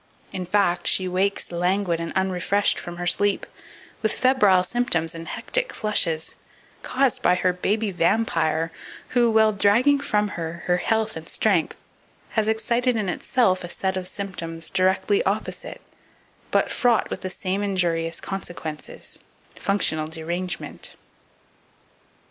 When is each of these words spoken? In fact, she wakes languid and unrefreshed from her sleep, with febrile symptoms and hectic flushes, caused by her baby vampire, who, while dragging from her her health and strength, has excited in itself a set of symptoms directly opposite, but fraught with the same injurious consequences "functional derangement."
In 0.33 0.47
fact, 0.47 0.87
she 0.87 1.07
wakes 1.07 1.51
languid 1.51 1.99
and 1.99 2.11
unrefreshed 2.15 2.79
from 2.79 2.97
her 2.97 3.05
sleep, 3.05 3.45
with 4.01 4.11
febrile 4.17 4.63
symptoms 4.63 5.13
and 5.13 5.27
hectic 5.27 5.71
flushes, 5.71 6.33
caused 6.81 7.21
by 7.21 7.35
her 7.35 7.53
baby 7.53 7.91
vampire, 7.91 8.71
who, 9.09 9.29
while 9.29 9.51
dragging 9.53 9.99
from 9.99 10.29
her 10.29 10.63
her 10.65 10.77
health 10.77 11.15
and 11.15 11.29
strength, 11.29 11.77
has 12.29 12.47
excited 12.47 12.95
in 12.95 13.09
itself 13.09 13.63
a 13.63 13.69
set 13.69 13.95
of 13.95 14.07
symptoms 14.07 14.71
directly 14.71 15.21
opposite, 15.23 15.81
but 16.49 16.71
fraught 16.71 17.11
with 17.11 17.21
the 17.21 17.29
same 17.29 17.61
injurious 17.61 18.19
consequences 18.19 19.19
"functional 19.53 20.07
derangement." 20.07 20.95